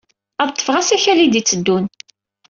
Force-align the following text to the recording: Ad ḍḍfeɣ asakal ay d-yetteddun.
Ad 0.41 0.49
ḍḍfeɣ 0.51 0.75
asakal 0.81 1.19
ay 1.23 1.29
d-yetteddun. 1.33 1.85